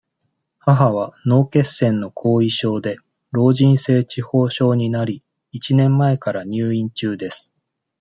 [0.57, 2.97] 母は、脳血栓の後遺症で、
[3.29, 7.53] 老人性痴呆症になり、一年前から入院中です。